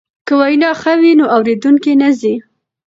[0.27, 2.35] که وینا ښه وي نو اوریدونکی نه ځي.